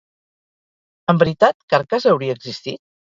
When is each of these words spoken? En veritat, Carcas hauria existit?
En 1.13 1.19
veritat, 1.23 1.57
Carcas 1.73 2.09
hauria 2.13 2.39
existit? 2.39 2.79